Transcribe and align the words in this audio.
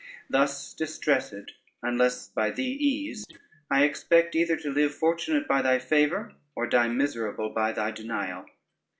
Thus 0.27 0.73
distressed 0.73 1.53
unless 1.83 2.27
by 2.29 2.49
thee 2.49 2.71
eased, 2.71 3.37
I 3.69 3.83
expect 3.83 4.33
either 4.35 4.57
to 4.57 4.71
live 4.71 4.95
fortunate 4.95 5.47
by 5.47 5.61
thy 5.61 5.77
favor, 5.77 6.33
or 6.55 6.65
die 6.65 6.87
miserable 6.87 7.51
by 7.51 7.71
thy 7.71 7.91
denial. 7.91 8.45